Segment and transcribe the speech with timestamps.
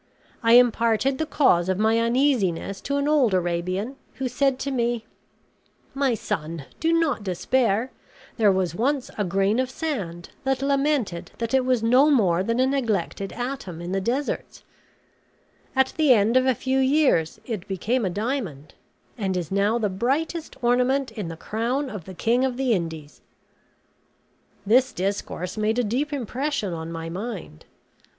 [0.41, 5.05] I imparted the cause of my uneasiness to an old Arabian, who said to me:
[5.93, 7.91] 'My son, do not despair;
[8.37, 12.59] there was once a grain of sand that lamented that it was no more than
[12.59, 14.63] a neglected atom in the deserts;
[15.75, 18.73] at the end of a few years it became a diamond;
[19.19, 23.21] and is now the brightest ornament in the crown of the king of the Indies.'
[24.65, 27.65] This discourse made a deep impression on my mind.